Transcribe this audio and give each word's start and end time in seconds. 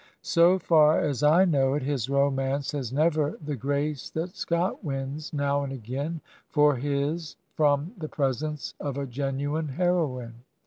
So 0.23 0.55
f&r 0.55 0.99
as 0.99 1.21
I 1.21 1.45
know 1.45 1.75
it, 1.75 1.83
his 1.83 2.09
romance 2.09 2.71
has 2.71 2.91
never 2.91 3.37
the 3.39 3.55
grace 3.55 4.09
that 4.09 4.35
Scott 4.35 4.83
wins 4.83 5.31
now 5.31 5.61
and 5.63 5.71
again 5.71 6.21
for 6.49 6.75
his 6.77 7.35
from 7.53 7.93
the 7.95 8.09
presence 8.09 8.73
of 8.79 8.97
a 8.97 9.05
genuine 9.05 9.67
heroine. 9.67 10.37